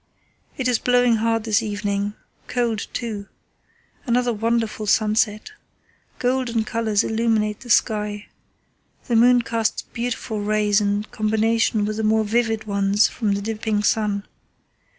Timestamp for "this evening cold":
1.43-2.87